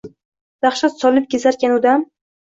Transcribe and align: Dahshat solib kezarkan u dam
Dahshat 0.65 1.03
solib 1.03 1.27
kezarkan 1.33 1.75
u 1.75 1.77
dam 1.85 2.07